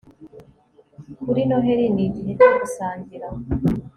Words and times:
kuri 1.23 1.41
noheri 1.49 1.85
ni 1.95 2.03
igihe 2.07 2.31
cyo 2.39 2.51
gusangira 2.59 3.27